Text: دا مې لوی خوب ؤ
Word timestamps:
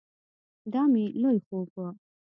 دا 0.73 0.81
مې 0.91 1.03
لوی 1.21 1.37
خوب 1.45 1.67
ؤ 1.85 1.87